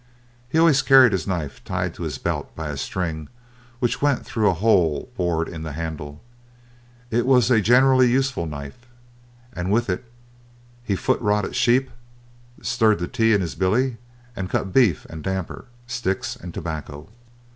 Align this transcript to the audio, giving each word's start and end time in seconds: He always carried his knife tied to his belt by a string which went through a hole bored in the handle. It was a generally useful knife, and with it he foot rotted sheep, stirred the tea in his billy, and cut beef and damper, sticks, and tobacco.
He 0.49 0.57
always 0.57 0.81
carried 0.81 1.11
his 1.11 1.27
knife 1.27 1.63
tied 1.63 1.93
to 1.93 2.01
his 2.01 2.17
belt 2.17 2.55
by 2.55 2.69
a 2.69 2.77
string 2.77 3.29
which 3.77 4.01
went 4.01 4.25
through 4.25 4.49
a 4.49 4.53
hole 4.55 5.11
bored 5.15 5.47
in 5.47 5.61
the 5.61 5.73
handle. 5.73 6.23
It 7.11 7.27
was 7.27 7.51
a 7.51 7.61
generally 7.61 8.09
useful 8.09 8.47
knife, 8.47 8.87
and 9.53 9.71
with 9.71 9.91
it 9.91 10.03
he 10.83 10.95
foot 10.95 11.21
rotted 11.21 11.55
sheep, 11.55 11.91
stirred 12.63 12.97
the 12.97 13.07
tea 13.07 13.35
in 13.35 13.41
his 13.41 13.53
billy, 13.53 13.97
and 14.35 14.49
cut 14.49 14.73
beef 14.73 15.05
and 15.07 15.23
damper, 15.23 15.65
sticks, 15.85 16.35
and 16.35 16.51
tobacco. 16.51 17.07